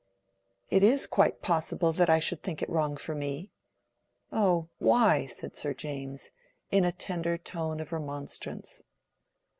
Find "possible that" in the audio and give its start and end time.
1.43-2.09